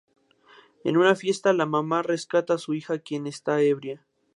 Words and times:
En 0.83 0.97
una 0.97 1.13
fiesta 1.15 1.53
la 1.53 1.67
mamá 1.67 2.01
rescata 2.01 2.55
a 2.55 2.57
su 2.57 2.73
hija, 2.73 2.97
quien 2.97 3.27
está 3.27 3.61
ebria. 3.61 4.07